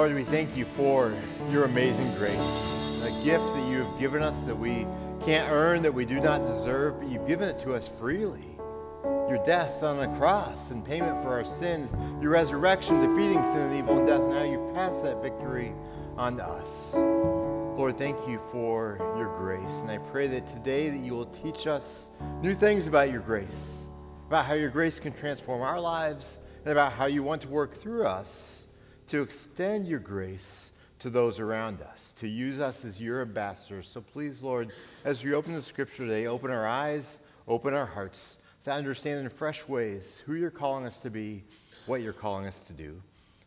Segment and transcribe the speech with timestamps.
[0.00, 1.12] Lord, we thank you for
[1.50, 4.86] your amazing grace, a gift that you have given us that we
[5.24, 8.56] can't earn, that we do not deserve, but you've given it to us freely.
[9.02, 11.92] Your death on the cross and payment for our sins,
[12.22, 14.20] your resurrection defeating sin and evil and death.
[14.20, 15.72] Now you've passed that victory
[16.16, 16.94] on us.
[16.94, 19.80] Lord, thank you for your grace.
[19.80, 22.10] And I pray that today that you will teach us
[22.40, 23.86] new things about your grace,
[24.28, 27.82] about how your grace can transform our lives, and about how you want to work
[27.82, 28.67] through us
[29.08, 30.70] to extend your grace
[31.00, 33.88] to those around us, to use us as your ambassadors.
[33.88, 34.72] So please, Lord,
[35.04, 39.28] as we open the scripture today, open our eyes, open our hearts to understand in
[39.28, 41.44] fresh ways who you're calling us to be,
[41.86, 43.00] what you're calling us to do.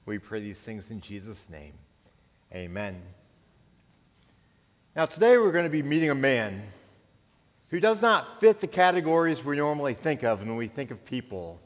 [0.05, 1.73] We pray these things in Jesus' name.
[2.53, 3.01] Amen.
[4.95, 6.63] Now, today we're going to be meeting a man
[7.69, 11.59] who does not fit the categories we normally think of when we think of people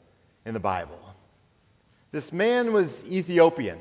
[0.44, 1.00] in the Bible.
[2.12, 3.78] This man was Ethiopian.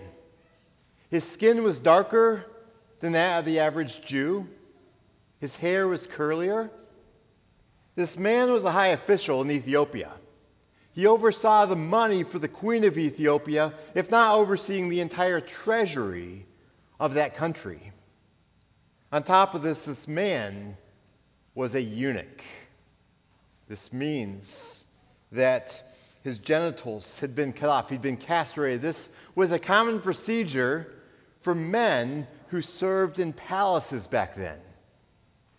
[1.09, 2.45] His skin was darker
[2.99, 4.47] than that of the average Jew.
[5.39, 6.69] His hair was curlier.
[7.95, 10.11] This man was a high official in Ethiopia.
[10.91, 16.45] He oversaw the money for the queen of Ethiopia, if not overseeing the entire treasury
[16.99, 17.91] of that country.
[19.11, 20.77] On top of this, this man
[21.53, 22.43] was a eunuch.
[23.67, 24.85] This means
[25.31, 25.84] that
[26.25, 28.81] his genitals had been cut off, he'd been castrated.
[28.81, 30.91] This was a common procedure
[31.41, 34.57] for men who served in palaces back then.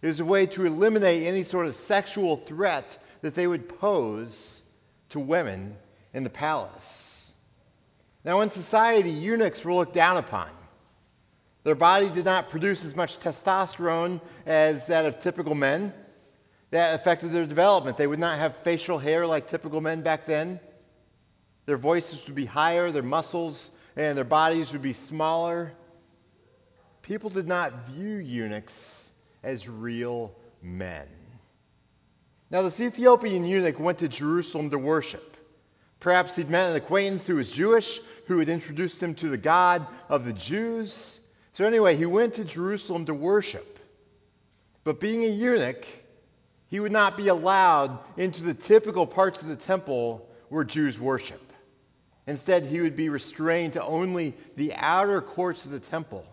[0.02, 4.62] It was a way to eliminate any sort of sexual threat that they would pose
[5.10, 5.76] to women
[6.12, 7.32] in the palace.
[8.24, 10.50] Now, in society, eunuchs were looked down upon.
[11.62, 15.94] Their body did not produce as much testosterone as that of typical men
[16.70, 17.96] that affected their development.
[17.96, 20.60] They would not have facial hair like typical men back then.
[21.66, 25.72] Their voices would be higher, their muscles and their bodies would be smaller.
[27.02, 31.06] People did not view eunuchs as real men.
[32.50, 35.36] Now, this Ethiopian eunuch went to Jerusalem to worship.
[35.98, 39.86] Perhaps he'd met an acquaintance who was Jewish, who had introduced him to the God
[40.08, 41.20] of the Jews.
[41.54, 43.78] So, anyway, he went to Jerusalem to worship.
[44.84, 45.86] But being a eunuch,
[46.68, 51.52] he would not be allowed into the typical parts of the temple where Jews worship.
[52.26, 56.26] Instead, he would be restrained to only the outer courts of the temple,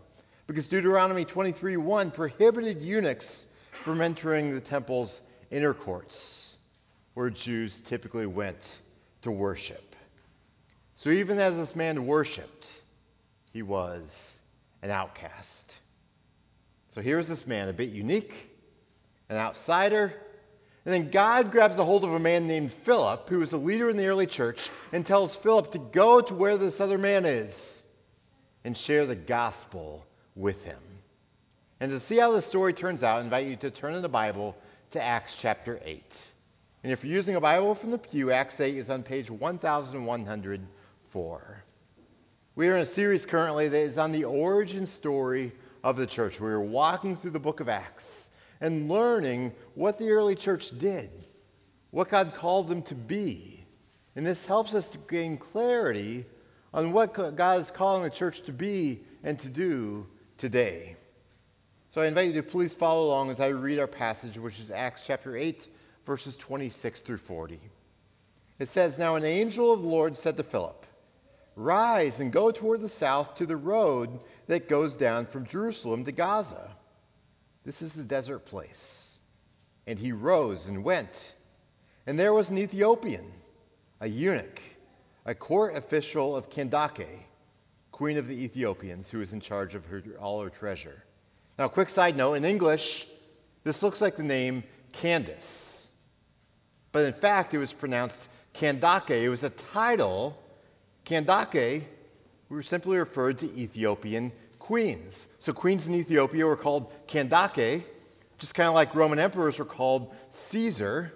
[0.48, 3.46] because Deuteronomy 23:1 prohibited eunuchs
[3.84, 5.22] from entering the temple's
[5.52, 6.58] inner courts,
[7.14, 8.58] where Jews typically went
[9.22, 9.96] to worship.
[10.96, 12.68] So even as this man worshiped,
[13.52, 14.40] he was
[14.82, 15.74] an outcast.
[16.90, 18.53] So here's this man, a bit unique,
[19.30, 20.14] an outsider.
[20.86, 23.90] And then God grabs a hold of a man named Philip, who was a leader
[23.90, 27.84] in the early church, and tells Philip to go to where this other man is
[28.66, 30.80] and share the gospel with him.
[31.80, 34.10] And to see how the story turns out, I invite you to turn in the
[34.10, 34.58] Bible
[34.92, 36.04] to Acts chapter 8.
[36.84, 41.64] And if you're using a Bible from the pew, Acts 8 is on page 1104.
[42.56, 46.40] We are in a series currently that is on the origin story of the church.
[46.40, 48.23] We are walking through the book of Acts
[48.64, 51.12] and learning what the early church did,
[51.92, 53.66] what God called them to be.
[54.16, 56.26] And this helps us to gain clarity
[56.74, 60.08] on what God is calling the church to be and to do
[60.38, 60.96] today.
[61.90, 64.72] So I invite you to please follow along as I read our passage, which is
[64.72, 65.68] Acts chapter 8,
[66.06, 67.60] verses 26 through 40.
[68.60, 70.86] It says, Now an angel of the Lord said to Philip,
[71.58, 76.14] Rise and go toward the south to the road that goes down from Jerusalem to
[76.14, 76.78] Gaza.
[77.66, 79.20] This is a desert place.
[79.88, 81.34] And he rose and went.
[82.06, 83.32] And there was an Ethiopian,
[84.02, 84.62] a eunuch,
[85.26, 87.08] a court official of Kandake,
[87.92, 91.04] queen of the Ethiopians, who was in charge of her, all her treasure.
[91.58, 93.08] Now, quick side note in English,
[93.64, 95.92] this looks like the name Candace.
[96.92, 99.24] But in fact, it was pronounced Kandake.
[99.24, 100.38] It was a title.
[101.06, 101.84] Kandake
[102.54, 104.32] we were simply referred to Ethiopian
[104.64, 105.28] queens.
[105.40, 107.84] So queens in Ethiopia were called Kandake,
[108.38, 111.14] just kind of like Roman emperors were called Caesar.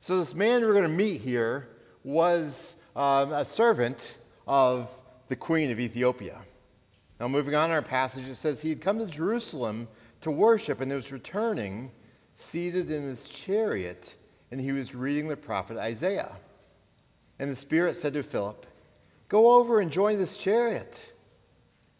[0.00, 1.68] So this man we're going to meet here
[2.02, 3.98] was um, a servant
[4.46, 4.90] of
[5.28, 6.40] the queen of Ethiopia.
[7.20, 9.86] Now, moving on in our passage, it says he had come to Jerusalem
[10.22, 11.90] to worship and was returning
[12.36, 14.14] seated in his chariot
[14.50, 16.32] and he was reading the prophet Isaiah.
[17.38, 18.64] And the Spirit said to Philip,
[19.28, 21.11] Go over and join this chariot.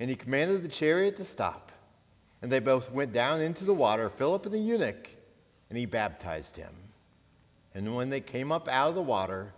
[0.00, 1.72] And he commanded the chariot to stop.
[2.42, 5.08] And they both went down into the water, Philip and the eunuch,
[5.70, 6.74] and he baptized him.
[7.74, 9.52] And when they came up out of the water,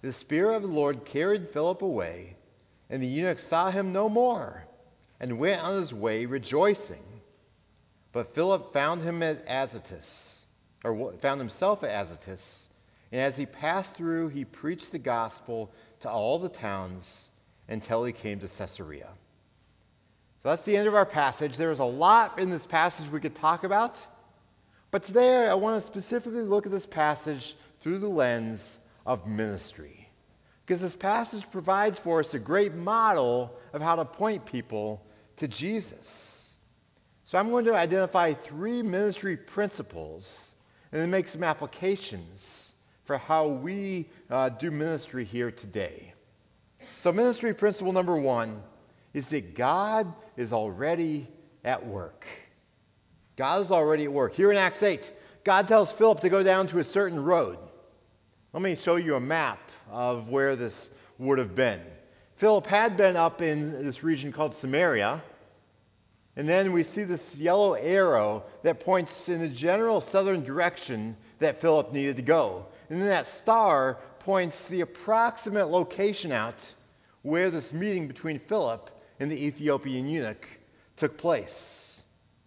[0.00, 2.36] the Spirit of the Lord carried Philip away,
[2.88, 4.64] and the eunuch saw him no more,
[5.18, 7.02] and went on his way rejoicing.
[8.12, 10.46] But Philip found him at Azotus,
[10.84, 12.68] or found himself at Azotus,
[13.10, 17.30] and as he passed through, he preached the gospel to all the towns
[17.68, 19.08] until he came to Caesarea.
[20.48, 21.58] That's the end of our passage.
[21.58, 23.98] There's a lot in this passage we could talk about,
[24.90, 30.08] but today I want to specifically look at this passage through the lens of ministry.
[30.64, 35.04] Because this passage provides for us a great model of how to point people
[35.36, 36.56] to Jesus.
[37.26, 40.54] So I'm going to identify three ministry principles
[40.92, 42.72] and then make some applications
[43.04, 46.14] for how we uh, do ministry here today.
[46.96, 48.62] So, ministry principle number one
[49.14, 51.28] is that God is already
[51.64, 52.26] at work.
[53.36, 54.34] God is already at work.
[54.34, 55.12] Here in Acts 8,
[55.44, 57.58] God tells Philip to go down to a certain road.
[58.52, 59.60] Let me show you a map
[59.90, 61.80] of where this would have been.
[62.36, 65.22] Philip had been up in this region called Samaria.
[66.36, 71.60] And then we see this yellow arrow that points in the general southern direction that
[71.60, 72.66] Philip needed to go.
[72.88, 76.74] And then that star points the approximate location out
[77.22, 78.90] where this meeting between Philip
[79.20, 80.46] and the Ethiopian eunuch
[80.96, 82.02] took place.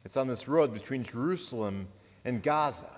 [0.05, 1.87] It's on this road between Jerusalem
[2.25, 2.91] and Gaza.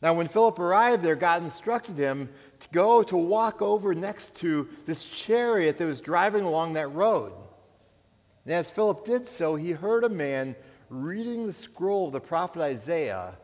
[0.00, 2.28] Now, when Philip arrived there, God instructed him
[2.60, 7.32] to go to walk over next to this chariot that was driving along that road.
[8.44, 10.54] And as Philip did so, he heard a man
[10.88, 13.36] reading the scroll of the prophet Isaiah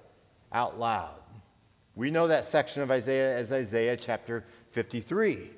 [0.52, 1.16] out loud.
[1.96, 5.50] We know that section of Isaiah as Isaiah chapter 53.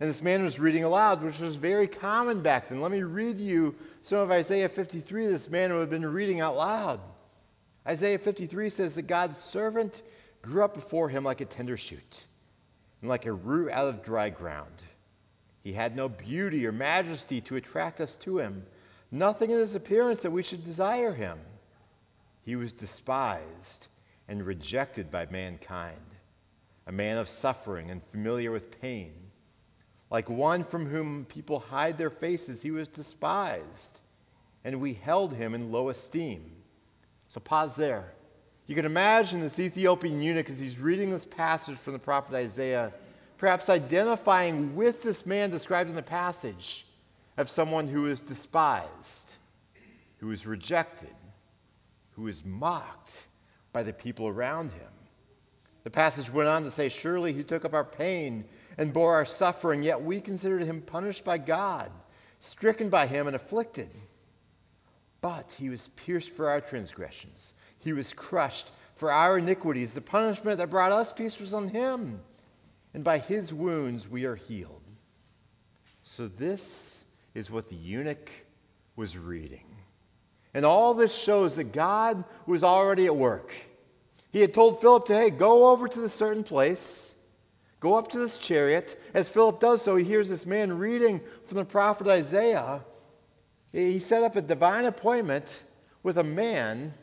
[0.00, 2.80] And this man was reading aloud, which was very common back then.
[2.80, 5.26] Let me read you some of Isaiah 53.
[5.26, 7.00] This man would have been reading out loud.
[7.86, 10.02] Isaiah 53 says that God's servant
[10.42, 12.26] grew up before him like a tender shoot
[13.00, 14.82] and like a root out of dry ground.
[15.64, 18.64] He had no beauty or majesty to attract us to him,
[19.10, 21.38] nothing in his appearance that we should desire him.
[22.44, 23.88] He was despised
[24.28, 25.96] and rejected by mankind,
[26.86, 29.12] a man of suffering and familiar with pain.
[30.10, 34.00] Like one from whom people hide their faces, he was despised,
[34.64, 36.52] and we held him in low esteem.
[37.28, 38.12] So pause there.
[38.66, 42.92] You can imagine this Ethiopian eunuch as he's reading this passage from the prophet Isaiah,
[43.36, 46.86] perhaps identifying with this man described in the passage
[47.36, 49.30] of someone who is despised,
[50.18, 51.14] who is rejected,
[52.12, 53.22] who is mocked
[53.72, 54.90] by the people around him.
[55.84, 58.44] The passage went on to say, Surely he took up our pain
[58.78, 61.90] and bore our suffering, yet we considered him punished by God,
[62.40, 63.90] stricken by him, and afflicted.
[65.20, 69.92] But he was pierced for our transgressions he was crushed for our iniquities.
[69.92, 72.20] The punishment that brought us peace was on him.
[72.94, 74.82] And by his wounds we are healed.
[76.02, 77.04] So, this
[77.34, 78.30] is what the eunuch
[78.96, 79.64] was reading.
[80.54, 83.52] And all this shows that God was already at work.
[84.32, 87.14] He had told Philip to, hey, go over to this certain place,
[87.80, 89.00] go up to this chariot.
[89.14, 92.84] As Philip does so, he hears this man reading from the prophet Isaiah.
[93.72, 95.62] He set up a divine appointment
[96.02, 96.94] with a man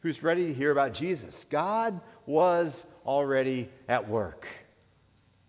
[0.00, 1.44] who's ready to hear about Jesus.
[1.50, 4.46] God was already at work.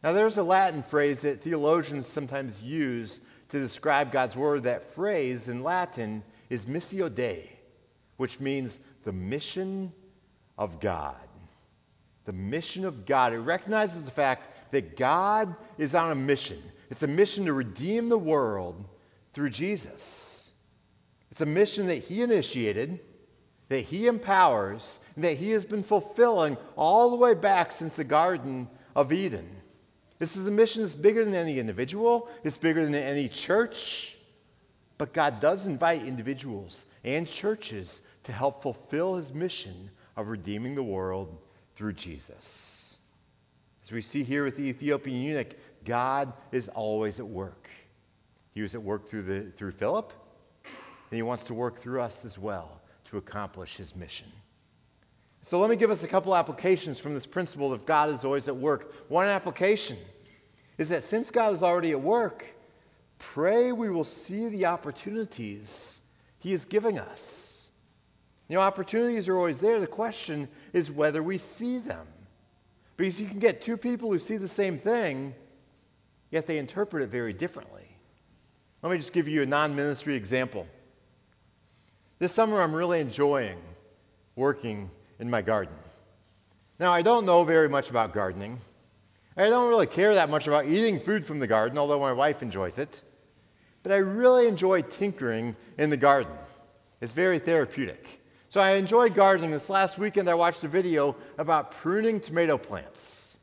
[0.03, 3.19] Now, there's a Latin phrase that theologians sometimes use
[3.49, 4.63] to describe God's word.
[4.63, 7.51] That phrase in Latin is missio Dei,
[8.17, 9.91] which means the mission
[10.57, 11.15] of God.
[12.25, 13.33] The mission of God.
[13.33, 16.61] It recognizes the fact that God is on a mission.
[16.89, 18.85] It's a mission to redeem the world
[19.33, 20.51] through Jesus.
[21.31, 22.99] It's a mission that He initiated
[23.69, 28.03] that He empowers, and that He has been fulfilling all the way back since the
[28.03, 29.49] Garden of Eden.
[30.19, 34.17] This is a mission that's bigger than any individual, it's bigger than any church.
[34.97, 40.83] But God does invite individuals and churches to help fulfill his mission of redeeming the
[40.83, 41.37] world
[41.75, 42.76] through Jesus.
[43.87, 47.69] As we see here with the Ethiopian eunuch, God is always at work.
[48.53, 50.11] He was at work through, the, through Philip,
[50.65, 54.27] and he wants to work through us as well to accomplish his mission.
[55.41, 58.49] So let me give us a couple applications from this principle of God is always
[58.49, 58.93] at work.
[59.07, 59.95] One application
[60.77, 62.45] is that since God is already at work,
[63.19, 66.01] pray we will see the opportunities
[66.39, 67.71] he is giving us.
[68.49, 69.79] You know, opportunities are always there.
[69.79, 72.05] The question is whether we see them.
[72.97, 75.35] Because you can get two people who see the same thing,
[76.31, 77.87] yet they interpret it very differently.
[78.81, 80.67] Let me just give you a non ministry example.
[82.19, 83.59] This summer, I'm really enjoying
[84.35, 84.89] working
[85.19, 85.75] in my garden.
[86.79, 88.59] Now, I don't know very much about gardening.
[89.35, 92.41] I don't really care that much about eating food from the garden, although my wife
[92.41, 93.01] enjoys it.
[93.83, 96.33] But I really enjoy tinkering in the garden.
[97.01, 98.16] It's very therapeutic.
[98.49, 99.51] So I enjoy gardening.
[99.51, 103.39] This last weekend, I watched a video about pruning tomato plants.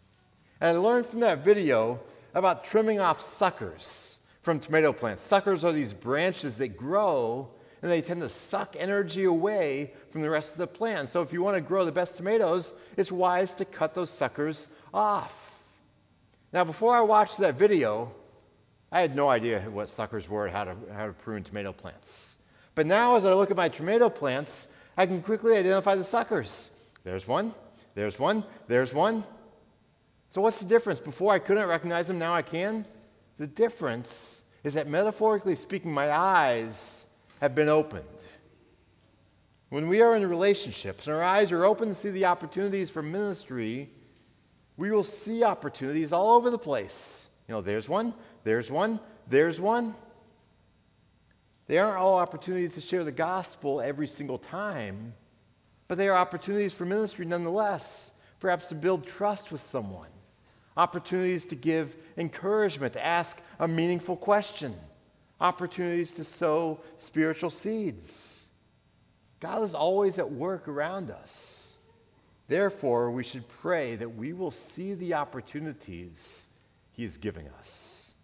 [0.61, 2.01] And I learned from that video
[2.33, 5.23] about trimming off suckers from tomato plants.
[5.23, 7.51] Suckers are these branches that grow
[7.83, 11.11] and they tend to suck energy away from the rest of the plant.
[11.11, 14.69] So if you want to grow the best tomatoes, it's wise to cut those suckers
[14.95, 15.63] off.
[16.51, 18.11] Now, before I watched that video,
[18.91, 22.37] I had no idea what suckers were how to, how to prune tomato plants.
[22.75, 26.71] But now, as I look at my tomato plants, I can quickly identify the suckers.
[27.03, 27.55] There's one,
[27.95, 29.25] there's one, there's one.
[30.29, 31.01] So, what's the difference?
[31.01, 32.87] Before I couldn't recognize them, now I can?
[33.39, 37.07] The difference is that metaphorically speaking, my eyes
[37.41, 38.05] have been opened.
[39.69, 43.03] When we are in relationships and our eyes are open to see the opportunities for
[43.03, 43.91] ministry,
[44.77, 47.29] we will see opportunities all over the place.
[47.49, 49.95] You know, there's one, there's one, there's one.
[51.67, 55.15] They aren't all opportunities to share the gospel every single time,
[55.89, 58.11] but they are opportunities for ministry nonetheless.
[58.41, 60.11] Perhaps to build trust with someone,
[60.77, 64.75] opportunities to give encouragement, to ask a meaningful question
[65.41, 68.47] opportunities to sow spiritual seeds.
[69.41, 71.79] God is always at work around us.
[72.49, 76.47] Therefore, we should pray that we will see the opportunities
[76.93, 78.15] He is giving us.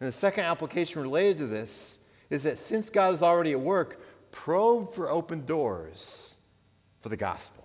[0.00, 1.98] And the second application related to this
[2.30, 4.00] is that since God is already at work,
[4.32, 6.34] probe for open doors
[7.00, 7.64] for the gospel.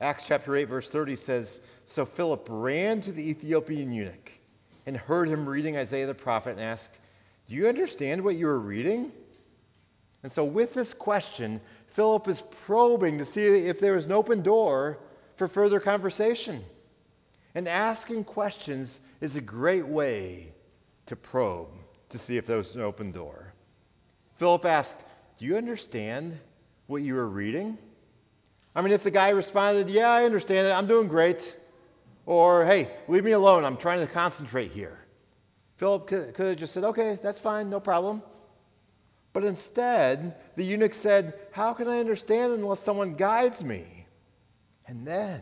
[0.00, 4.32] Acts chapter 8, verse 30 says So Philip ran to the Ethiopian eunuch
[4.86, 6.98] and heard him reading Isaiah the prophet and asked,
[7.48, 9.12] do you understand what you are reading?
[10.22, 14.42] And so, with this question, Philip is probing to see if there is an open
[14.42, 14.98] door
[15.36, 16.64] for further conversation.
[17.54, 20.52] And asking questions is a great way
[21.06, 21.68] to probe
[22.14, 23.52] to see if there's an open door.
[24.36, 24.96] Philip asked,
[25.36, 26.38] Do you understand
[26.86, 27.76] what you are reading?
[28.72, 31.56] I mean, if the guy responded, Yeah, I understand it, I'm doing great.
[32.24, 35.00] Or, Hey, leave me alone, I'm trying to concentrate here.
[35.76, 38.22] Philip could, could have just said, okay, that's fine, no problem.
[39.32, 44.06] But instead, the eunuch said, How can I understand unless someone guides me?
[44.86, 45.40] And then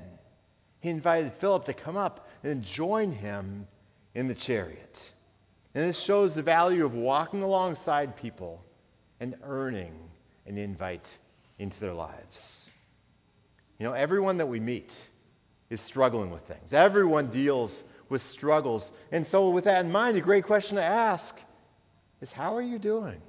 [0.80, 3.68] he invited Philip to come up and join him
[4.14, 4.98] in the chariot.
[5.74, 8.62] And this shows the value of walking alongside people
[9.20, 9.94] and earning
[10.46, 11.08] an invite
[11.58, 12.70] into their lives.
[13.78, 14.92] You know, everyone that we meet
[15.70, 18.90] is struggling with things, everyone deals with struggles.
[19.10, 21.40] And so, with that in mind, a great question to ask
[22.20, 23.20] is how are you doing?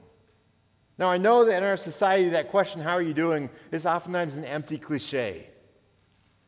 [0.97, 4.35] Now, I know that in our society, that question, how are you doing, is oftentimes
[4.35, 5.47] an empty cliche.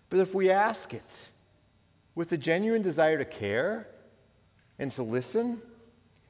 [0.09, 1.09] But if we ask it
[2.13, 3.87] with a genuine desire to care
[4.77, 5.61] and to listen,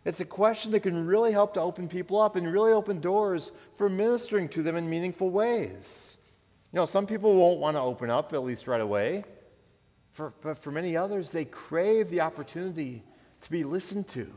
[0.05, 3.51] it's a question that can really help to open people up and really open doors
[3.75, 6.17] for ministering to them in meaningful ways.
[6.71, 9.23] You know, some people won't want to open up, at least right away.
[10.11, 13.03] For, but for many others, they crave the opportunity
[13.41, 14.31] to be listened to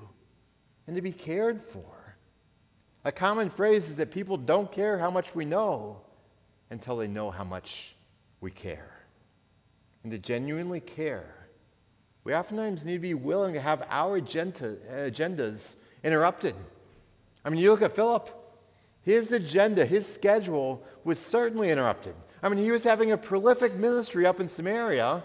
[0.87, 2.17] and to be cared for.
[3.05, 6.01] A common phrase is that people don't care how much we know
[6.71, 7.95] until they know how much
[8.41, 8.91] we care.
[10.03, 11.35] And to genuinely care,
[12.29, 16.55] we oftentimes need to be willing to have our agenda, agendas interrupted.
[17.43, 18.29] I mean, you look at Philip,
[19.01, 22.15] his agenda, his schedule was certainly interrupted.
[22.43, 25.23] I mean, he was having a prolific ministry up in Samaria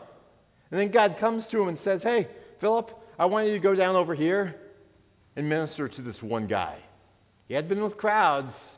[0.72, 2.29] and then God comes to him and says, Hey,
[2.60, 4.55] Philip, I want you to go down over here
[5.36, 6.77] and minister to this one guy.
[7.50, 8.77] He had been with crowds.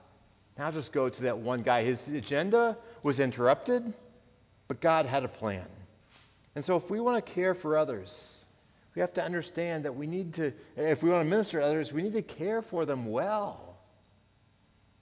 [0.58, 1.84] Now just go to that one guy.
[1.84, 3.94] His agenda was interrupted,
[4.68, 5.68] but God had a plan.
[6.56, 8.46] And so if we want to care for others,
[8.96, 11.92] we have to understand that we need to, if we want to minister to others,
[11.92, 13.78] we need to care for them well.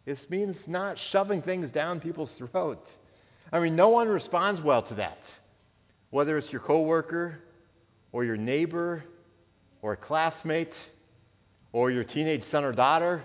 [0.05, 2.97] This means not shoving things down people's throats.
[3.51, 5.31] I mean, no one responds well to that.
[6.09, 7.39] Whether it's your coworker
[8.11, 9.03] or your neighbor
[9.81, 10.75] or a classmate
[11.71, 13.23] or your teenage son or daughter,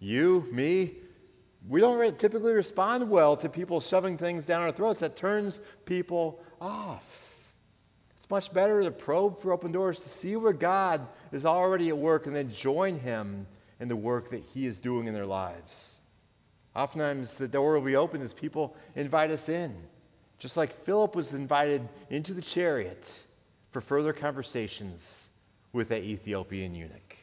[0.00, 0.94] you, me,
[1.68, 5.00] we don't typically respond well to people shoving things down our throats.
[5.00, 7.23] That turns people off.
[8.34, 12.26] Much better to probe for open doors to see where God is already at work
[12.26, 13.46] and then join Him
[13.78, 16.00] in the work that He is doing in their lives.
[16.74, 19.72] Oftentimes, the door will be open as people invite us in,
[20.40, 23.08] just like Philip was invited into the chariot
[23.70, 25.30] for further conversations
[25.72, 27.16] with that Ethiopian eunuch.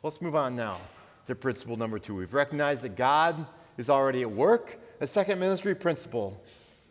[0.00, 0.78] So let's move on now
[1.26, 2.14] to principle number two.
[2.14, 4.80] We've recognized that God is already at work.
[5.02, 6.42] A second ministry principle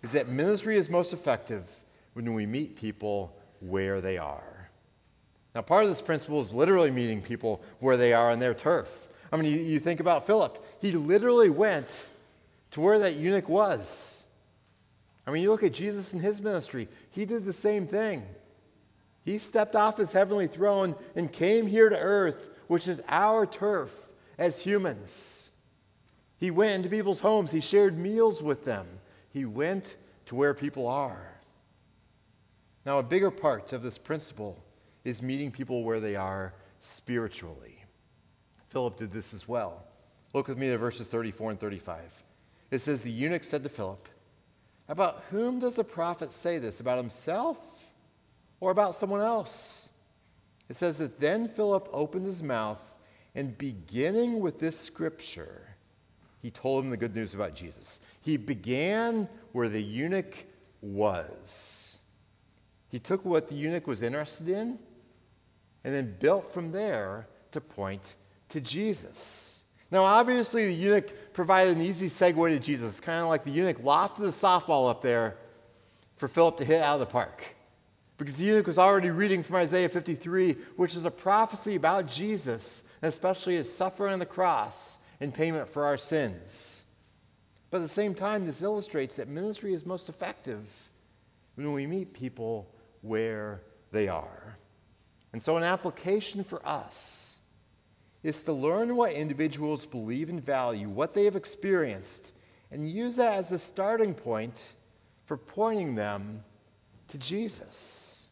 [0.04, 1.68] is that ministry is most effective
[2.14, 4.70] when we meet people where they are.
[5.56, 8.90] Now, part of this principle is literally meeting people where they are on their turf.
[9.32, 10.64] I mean, you, you think about Philip.
[10.82, 11.88] He literally went
[12.72, 14.26] to where that eunuch was.
[15.26, 18.24] I mean, you look at Jesus and his ministry, he did the same thing.
[19.24, 23.92] He stepped off his heavenly throne and came here to earth, which is our turf
[24.38, 25.52] as humans.
[26.38, 28.86] He went into people's homes, he shared meals with them,
[29.32, 31.33] he went to where people are.
[32.86, 34.64] Now, a bigger part of this principle
[35.04, 37.84] is meeting people where they are spiritually.
[38.70, 39.84] Philip did this as well.
[40.34, 42.02] Look with me at verses 34 and 35.
[42.72, 44.10] It says, The eunuch said to Philip,
[44.90, 46.80] About whom does the prophet say this?
[46.80, 47.58] About himself
[48.60, 49.90] or about someone else?
[50.70, 52.82] It says that then Philip opened his mouth
[53.36, 55.76] and beginning with this scripture,
[56.42, 58.00] he told him the good news about Jesus.
[58.22, 60.36] He began where the eunuch
[60.82, 61.83] was.
[62.94, 64.78] He took what the eunuch was interested in
[65.84, 68.04] and then built from there to point
[68.50, 69.64] to Jesus.
[69.90, 73.82] Now, obviously, the eunuch provided an easy segue to Jesus, kind of like the eunuch
[73.82, 75.38] lofted the softball up there
[76.18, 77.44] for Philip to hit out of the park.
[78.20, 82.84] Because the eunuch was already reading from Isaiah 53, which is a prophecy about Jesus,
[83.02, 86.84] especially his suffering on the cross in payment for our sins.
[87.72, 90.68] But at the same time, this illustrates that ministry is most effective
[91.56, 92.70] when we meet people
[93.04, 93.62] where
[93.92, 94.58] they are.
[95.32, 97.40] And so, an application for us
[98.24, 102.32] is to learn what individuals believe and value, what they have experienced,
[102.72, 104.64] and use that as a starting point
[105.26, 106.44] for pointing them
[107.10, 108.28] to Jesus.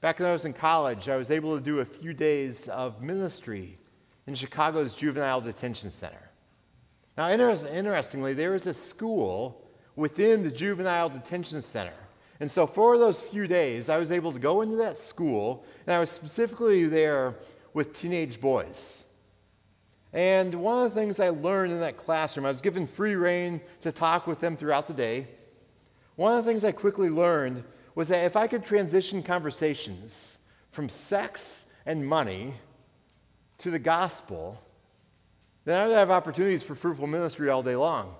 [0.00, 3.02] Back when I was in college, I was able to do a few days of
[3.02, 3.78] ministry
[4.26, 6.30] in Chicago's Juvenile Detention Center.
[7.16, 11.92] Now, interestingly, there is a school within the Juvenile Detention Center
[12.40, 15.96] and so for those few days, I was able to go into that school, and
[15.96, 17.34] I was specifically there
[17.74, 19.04] with teenage boys.
[20.12, 23.60] And one of the things I learned in that classroom, I was given free reign
[23.82, 25.26] to talk with them throughout the day.
[26.16, 30.38] One of the things I quickly learned was that if I could transition conversations
[30.70, 32.54] from sex and money
[33.58, 34.62] to the gospel,
[35.64, 38.14] then I would have opportunities for fruitful ministry all day long.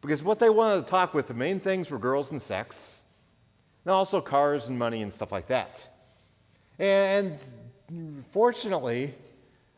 [0.00, 3.01] Because what they wanted to talk with, the main things were girls and sex
[3.84, 5.86] and also cars and money and stuff like that.
[6.78, 7.38] And
[8.30, 9.14] fortunately,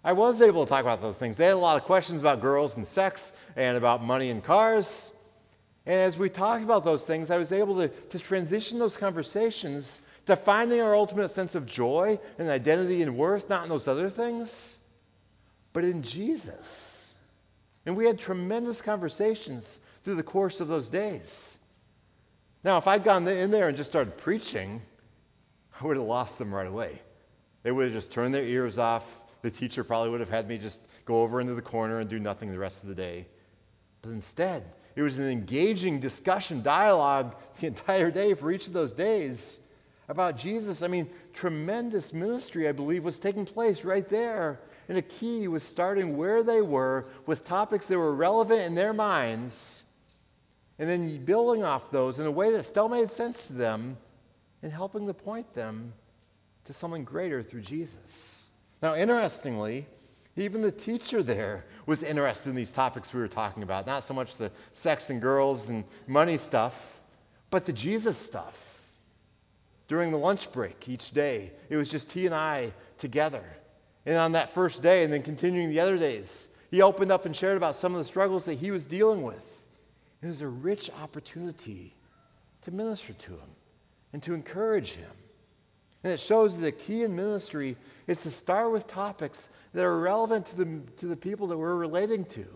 [0.05, 1.37] I was able to talk about those things.
[1.37, 5.13] They had a lot of questions about girls and sex and about money and cars.
[5.87, 10.01] And as we talked about those things, I was able to, to transition those conversations
[10.27, 14.09] to finding our ultimate sense of joy and identity and worth, not in those other
[14.09, 14.79] things,
[15.73, 17.15] but in Jesus.
[17.85, 21.59] And we had tremendous conversations through the course of those days.
[22.65, 24.81] Now, if I'd gone in there and just started preaching,
[25.79, 27.03] I would have lost them right away.
[27.63, 29.05] They would have just turned their ears off.
[29.43, 32.19] The teacher probably would have had me just go over into the corner and do
[32.19, 33.27] nothing the rest of the day.
[34.01, 34.65] But instead,
[34.97, 39.61] it was an engaging discussion, dialogue the entire day for each of those days
[40.09, 40.83] about Jesus.
[40.83, 44.61] I mean, tremendous ministry, I believe, was taking place right there.
[44.89, 48.93] And a key was starting where they were with topics that were relevant in their
[48.93, 49.84] minds
[50.79, 53.97] and then building off those in a way that still made sense to them
[54.63, 55.93] and helping to point them
[56.65, 58.49] to something greater through Jesus.
[58.83, 59.87] Now, interestingly,
[60.37, 64.15] even the teacher there was interested in these topics we were talking about, not so
[64.15, 67.01] much the sex and girls and money stuff,
[67.51, 68.61] but the Jesus stuff.
[69.87, 73.45] During the lunch break each day, it was just he and I together.
[74.07, 77.37] And on that first day, and then continuing the other days, he opened up and
[77.37, 79.54] shared about some of the struggles that he was dealing with.
[80.25, 81.95] It was a rich opportunity
[82.63, 83.51] to minister to him
[84.15, 85.11] and to encourage him.
[86.03, 89.99] And it shows that the key in ministry is to start with topics that are
[90.01, 92.47] relevant to the, to the people that we're relating to.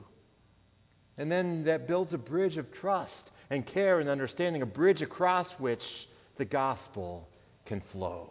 [1.19, 5.53] And then that builds a bridge of trust and care and understanding, a bridge across
[5.61, 7.29] which the gospel
[7.67, 8.31] can flow.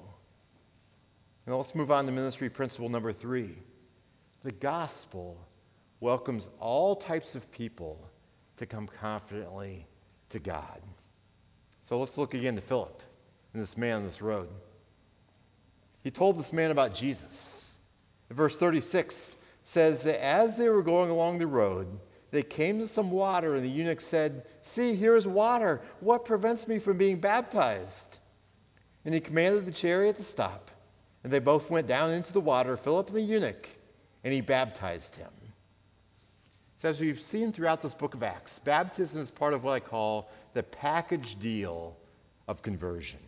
[1.46, 3.56] Now let's move on to ministry principle number three.
[4.44, 5.38] The gospel
[6.00, 8.07] welcomes all types of people
[8.58, 9.88] to come confidently
[10.30, 10.82] to God.
[11.82, 13.02] So let's look again to Philip
[13.54, 14.50] and this man on this road.
[16.04, 17.76] He told this man about Jesus.
[18.30, 21.88] Verse 36 says that as they were going along the road,
[22.32, 25.82] they came to some water, and the eunuch said, See, here is water.
[26.02, 28.18] What prevents me from being baptized?
[29.06, 30.70] And he commanded the chariot to stop.
[31.24, 33.68] And they both went down into the water, Philip and the eunuch,
[34.24, 35.32] and he baptized him.
[36.78, 39.80] So, as we've seen throughout this book of Acts, baptism is part of what I
[39.80, 41.98] call the package deal
[42.48, 43.20] of conversion.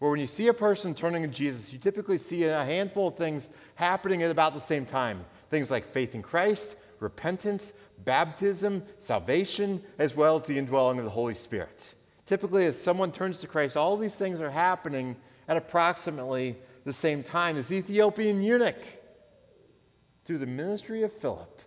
[0.00, 3.16] Where when you see a person turning to Jesus, you typically see a handful of
[3.16, 5.24] things happening at about the same time.
[5.48, 7.72] Things like faith in Christ, repentance,
[8.04, 11.94] baptism, salvation, as well as the indwelling of the Holy Spirit.
[12.26, 15.16] Typically, as someone turns to Christ, all these things are happening
[15.48, 16.54] at approximately
[16.84, 17.56] the same time.
[17.56, 18.84] This Ethiopian eunuch,
[20.26, 21.57] through the ministry of Philip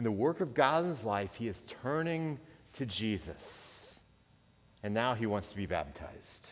[0.00, 2.38] and the work of God in his life, he is turning
[2.78, 4.00] to Jesus.
[4.82, 6.46] And now he wants to be baptized.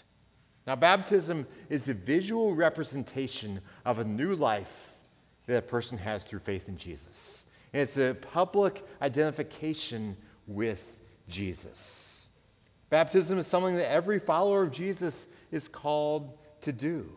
[0.66, 4.90] Now, baptism is a visual representation of a new life
[5.46, 7.44] that a person has through faith in Jesus.
[7.72, 10.14] And it's a public identification
[10.46, 10.82] with
[11.30, 12.28] Jesus.
[12.90, 17.10] Baptism is something that every follower of Jesus is called to do.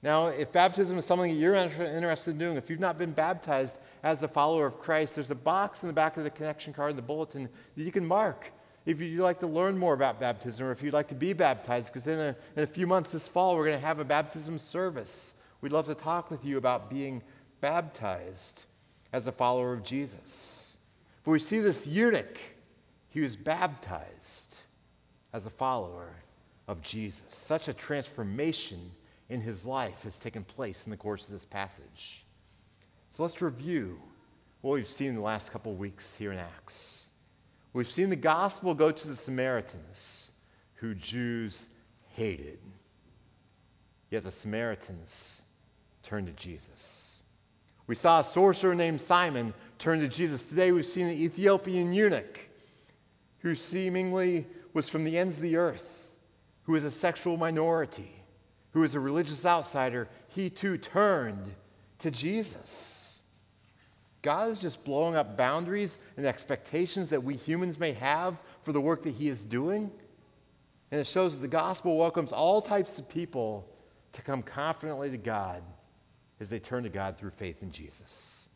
[0.00, 3.76] Now, if baptism is something that you're interested in doing, if you've not been baptized
[4.02, 6.90] as a follower of Christ, there's a box in the back of the connection card
[6.90, 8.52] in the bulletin that you can mark
[8.86, 11.92] if you'd like to learn more about baptism or if you'd like to be baptized,
[11.92, 14.58] because in a, in a few months this fall, we're going to have a baptism
[14.58, 15.34] service.
[15.60, 17.22] We'd love to talk with you about being
[17.60, 18.62] baptized
[19.12, 20.78] as a follower of Jesus.
[21.24, 22.38] But we see this eunuch,
[23.08, 24.54] he was baptized
[25.32, 26.14] as a follower
[26.66, 27.22] of Jesus.
[27.28, 28.92] Such a transformation
[29.28, 32.24] in his life has taken place in the course of this passage.
[33.20, 34.00] So let's review
[34.62, 37.10] what we've seen in the last couple weeks here in Acts.
[37.74, 40.30] We've seen the gospel go to the Samaritans,
[40.76, 41.66] who Jews
[42.14, 42.60] hated.
[44.08, 45.42] Yet the Samaritans
[46.02, 47.20] turned to Jesus.
[47.86, 50.42] We saw a sorcerer named Simon turn to Jesus.
[50.42, 52.40] Today we've seen an Ethiopian eunuch
[53.40, 56.08] who seemingly was from the ends of the earth,
[56.62, 58.24] who is a sexual minority,
[58.72, 60.08] who is a religious outsider.
[60.26, 61.54] He too turned
[61.98, 62.99] to Jesus.
[64.22, 68.80] God is just blowing up boundaries and expectations that we humans may have for the
[68.80, 69.90] work that He is doing.
[70.90, 73.66] And it shows that the gospel welcomes all types of people
[74.12, 75.62] to come confidently to God
[76.40, 78.48] as they turn to God through faith in Jesus.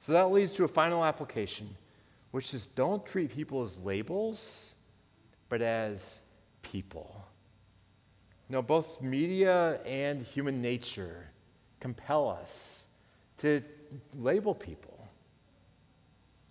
[0.00, 1.68] So that leads to a final application,
[2.30, 4.74] which is don't treat people as labels,
[5.48, 6.20] but as
[6.62, 7.24] people.
[8.48, 11.26] You both media and human nature
[11.80, 12.86] compel us
[13.38, 13.62] to
[14.14, 14.95] label people.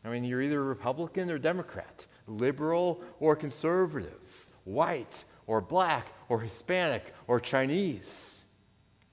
[0.06, 7.14] I mean, you're either Republican or Democrat, liberal or conservative, white or black or Hispanic
[7.28, 8.44] or Chinese,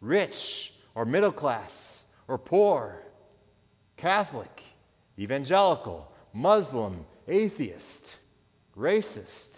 [0.02, 3.02] rich or middle class or poor,
[3.96, 4.62] Catholic,
[5.18, 8.04] evangelical, Muslim, atheist,
[8.76, 9.50] racist,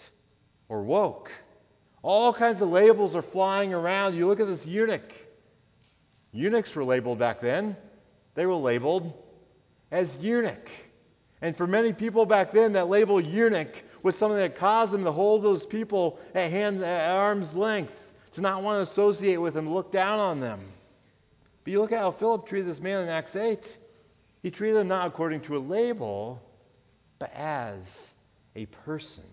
[0.69, 1.33] or woke.
[2.03, 4.15] All kinds of labels are flying around.
[4.15, 5.13] You look at this eunuch.
[6.33, 7.77] Eunuchs were labeled back then.
[8.35, 9.13] They were labeled
[9.91, 10.69] as eunuch.
[11.45, 15.13] And for many people back then, that label eunuch was something that caused them to
[15.13, 19.69] hold those people at, hand, at arm's length, to not want to associate with them,
[19.69, 20.59] look down on them.
[21.63, 23.77] But you look at how Philip treated this man in Acts 8.
[24.43, 26.41] He treated him not according to a label,
[27.19, 28.15] but as
[28.57, 29.25] a person.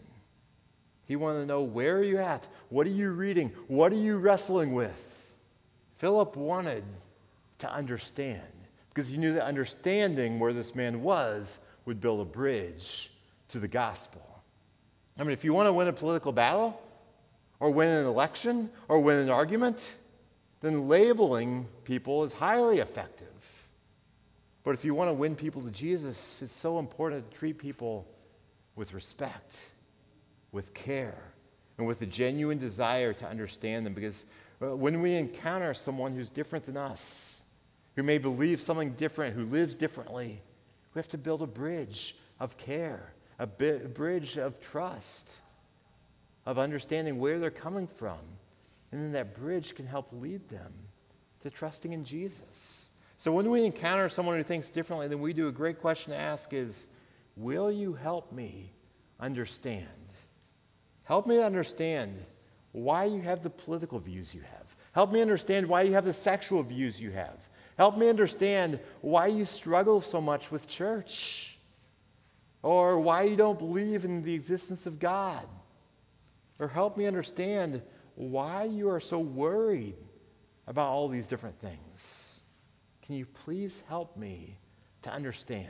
[1.06, 2.45] He wanted to know where are you at?
[2.67, 3.54] What are you reading?
[3.69, 5.32] What are you wrestling with?
[5.95, 6.84] Philip wanted
[7.60, 8.41] to understand
[8.93, 13.11] because he knew that understanding where this man was would build a bridge
[13.49, 14.21] to the gospel.
[15.17, 16.81] I mean, if you want to win a political battle,
[17.59, 19.91] or win an election, or win an argument,
[20.61, 23.27] then labeling people is highly effective.
[24.63, 28.07] But if you want to win people to Jesus, it's so important to treat people
[28.75, 29.55] with respect,
[30.51, 31.23] with care,
[31.77, 33.93] and with a genuine desire to understand them.
[33.93, 34.25] Because
[34.61, 37.41] uh, when we encounter someone who's different than us,
[37.95, 40.41] who may believe something different, who lives differently,
[40.93, 45.30] we have to build a bridge of care, a, bridge of trust,
[46.45, 48.17] of understanding where they're coming from
[48.91, 50.73] And then that bridge can help lead them
[51.43, 52.89] to trusting in Jesus.
[53.17, 56.17] So when we encounter someone who thinks differently than we do, a great question to
[56.17, 56.88] ask is
[57.38, 58.71] Will you help me
[59.19, 59.88] understand?
[61.04, 62.17] Help me understand
[62.73, 64.75] why you have the political views you have.
[64.93, 67.38] Help me understand why you have the sexual views you have.
[67.77, 71.57] Help me understand why you struggle so much with church
[72.63, 75.45] or why you don't believe in the existence of God.
[76.60, 77.81] Or help me understand
[78.15, 79.95] why you are so worried
[80.67, 82.41] about all these different things.
[83.01, 84.57] Can you please help me
[85.01, 85.67] to understand?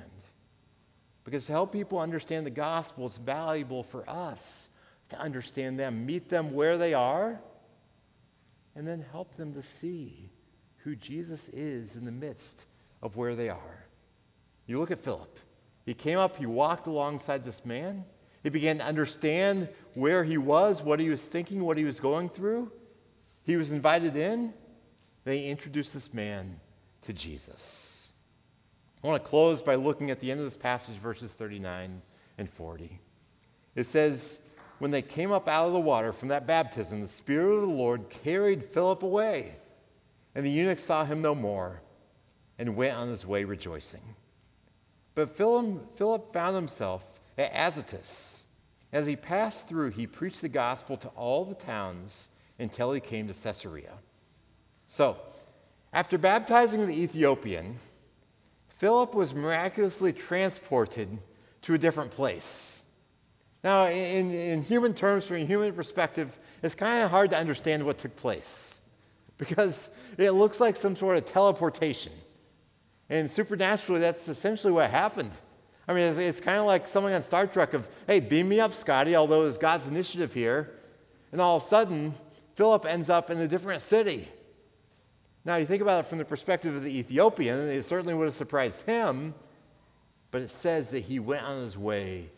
[1.24, 4.68] Because to help people understand the gospel, it's valuable for us
[5.10, 7.40] to understand them, meet them where they are,
[8.76, 10.30] and then help them to see
[10.84, 12.65] who Jesus is in the midst
[13.02, 13.86] of where they are.
[14.65, 15.39] You look at Philip.
[15.86, 18.06] He came up, he walked alongside this man.
[18.44, 22.30] He began to understand where he was, what he was thinking, what he was going
[22.30, 22.72] through.
[23.44, 24.54] He was invited in.
[25.24, 26.60] They introduced this man
[27.04, 28.12] to Jesus.
[29.04, 32.02] I want to close by looking at the end of this passage, verses 39
[32.38, 33.00] and 40.
[33.76, 34.39] It says,
[34.80, 37.67] When they came up out of the water from that baptism, the Spirit of the
[37.67, 39.56] Lord carried Philip away,
[40.36, 41.82] and the eunuch saw him no more
[42.58, 44.15] and went on his way rejoicing.
[45.15, 48.44] But Philip found himself at Azotus.
[48.94, 53.28] As he passed through, he preached the gospel to all the towns until he came
[53.28, 53.94] to Caesarea.
[54.88, 55.17] So,
[55.94, 57.80] after baptizing the Ethiopian,
[58.78, 61.17] Philip was miraculously transported
[61.63, 62.84] to a different place.
[63.63, 67.86] Now, in, in human terms, from a human perspective, it's kind of hard to understand
[67.86, 68.81] what took place
[69.42, 72.14] because it looks like some sort of teleportation.
[73.10, 75.32] And supernaturally, that's essentially what happened.
[75.88, 78.60] I mean, it's, it's kind of like something on Star Trek of, hey, beam me
[78.60, 80.70] up, Scotty, although it's God's initiative here.
[81.32, 82.14] And all of a sudden,
[82.54, 84.28] Philip ends up in a different city.
[85.44, 88.36] Now, you think about it from the perspective of the Ethiopian, it certainly would have
[88.36, 89.34] surprised him,
[90.30, 92.30] but it says that he went on his way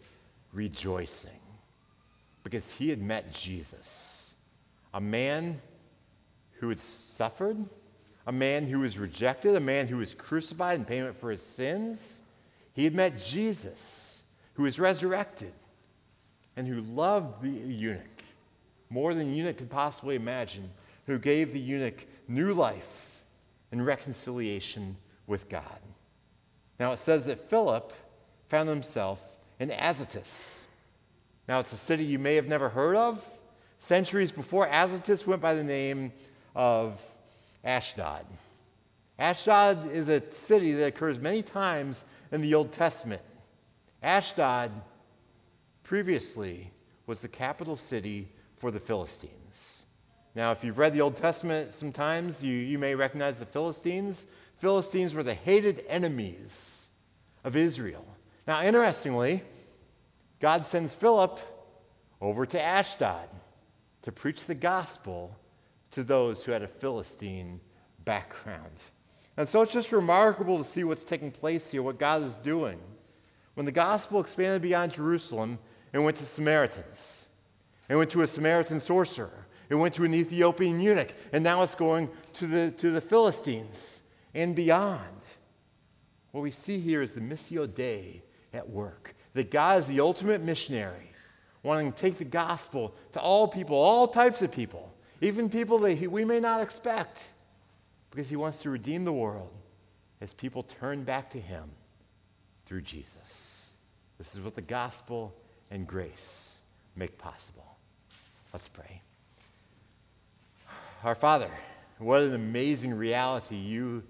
[0.53, 1.31] rejoicing
[2.45, 4.35] because he had met Jesus,
[4.93, 5.59] a man
[6.63, 7.57] who had suffered
[8.25, 12.21] a man who was rejected, a man who was crucified in payment for his sins.
[12.71, 14.23] He had met Jesus,
[14.53, 15.51] who was resurrected
[16.55, 18.23] and who loved the eunuch
[18.89, 20.69] more than the eunuch could possibly imagine,
[21.05, 23.23] who gave the eunuch new life
[23.73, 24.95] and reconciliation
[25.27, 25.79] with God.
[26.79, 27.91] Now it says that Philip
[28.47, 29.19] found himself
[29.59, 30.65] in Azotus.
[31.49, 33.21] Now it's a city you may have never heard of.
[33.79, 36.13] Centuries before, Azotus went by the name
[36.55, 37.01] of
[37.63, 38.25] Ashdod.
[39.17, 43.21] Ashdod is a city that occurs many times in the Old Testament.
[44.01, 44.71] Ashdod
[45.83, 46.71] previously
[47.05, 49.83] was the capital city for the Philistines.
[50.35, 54.25] Now, if you've read the Old Testament sometimes, you, you may recognize the Philistines.
[54.57, 56.89] Philistines were the hated enemies
[57.43, 58.05] of Israel.
[58.47, 59.43] Now, interestingly,
[60.39, 61.39] God sends Philip
[62.19, 63.29] over to Ashdod
[64.01, 65.35] to preach the gospel
[65.93, 67.59] to those who had a Philistine
[68.03, 68.77] background.
[69.37, 72.79] And so it's just remarkable to see what's taking place here, what God is doing.
[73.55, 75.59] When the gospel expanded beyond Jerusalem,
[75.91, 77.27] it went to Samaritans,
[77.87, 81.75] it went to a Samaritan sorcerer, it went to an Ethiopian eunuch, and now it's
[81.75, 84.01] going to the, to the Philistines
[84.33, 85.01] and beyond.
[86.31, 90.41] What we see here is the Missio Dei at work, that God is the ultimate
[90.41, 91.11] missionary,
[91.61, 94.92] wanting to take the gospel to all people, all types of people
[95.23, 97.23] even people that he, we may not expect,
[98.11, 99.51] because he wants to redeem the world
[100.21, 101.63] as people turn back to him
[102.65, 103.71] through Jesus.
[104.17, 105.33] This is what the gospel
[105.71, 106.59] and grace
[106.95, 107.75] make possible.
[108.53, 109.01] Let's pray.
[111.03, 111.49] Our Father,
[111.97, 114.03] what an amazing reality you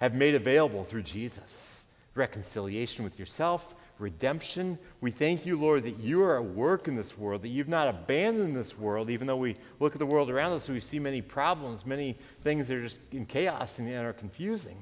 [0.00, 4.78] have made available through Jesus reconciliation with yourself, redemption.
[5.00, 7.88] We thank you, Lord, that you are at work in this world, that you've not
[7.88, 10.98] abandoned this world, even though we look at the world around us, and we see
[10.98, 14.78] many problems, many things that are just in chaos and are confusing.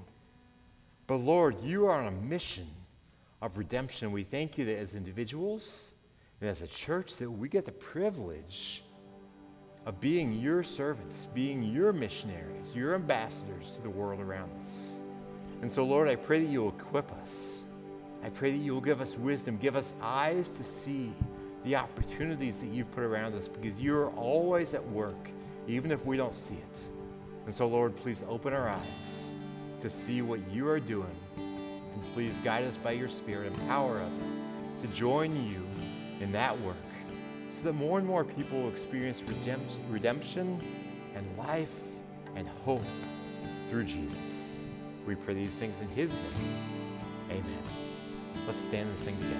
[1.07, 2.68] But Lord, you are on a mission
[3.42, 4.12] of redemption.
[4.12, 5.92] We thank you that as individuals
[6.40, 8.85] and as a church that we get the privilege
[9.85, 15.01] of being your servants, being your missionaries, your ambassadors to the world around us.
[15.61, 17.62] And so, Lord, I pray that you'll equip us
[18.24, 21.12] I pray that you will give us wisdom, give us eyes to see
[21.64, 25.30] the opportunities that you've put around us because you're always at work,
[25.66, 26.80] even if we don't see it.
[27.46, 29.32] And so, Lord, please open our eyes
[29.80, 31.16] to see what you are doing.
[31.37, 34.35] And please guide us by your Spirit, empower us
[34.82, 35.62] to join you
[36.20, 36.76] in that work
[37.56, 39.22] so that more and more people will experience
[39.90, 40.61] redemption
[41.14, 41.72] and life
[42.37, 42.82] and hope
[43.70, 44.68] through Jesus.
[45.06, 46.58] We pray these things in his name.
[47.30, 47.91] Amen.
[48.46, 49.37] Let's stand and sing together.